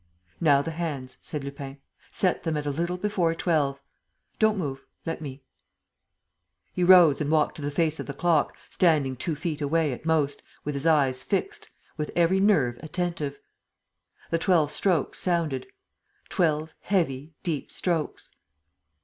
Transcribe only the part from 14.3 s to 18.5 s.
The twelve strokes sounded, twelve heavy, deep strokes.